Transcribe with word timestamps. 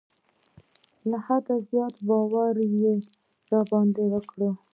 له 1.09 1.17
حده 1.25 1.55
زیات 1.69 1.95
باور 2.07 2.55
یې 2.81 2.93
را 3.49 3.61
باندې 3.71 4.03
وکړ. 4.13 4.39